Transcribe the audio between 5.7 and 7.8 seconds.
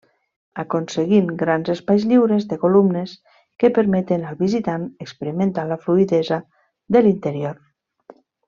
la fluïdesa de l'interior.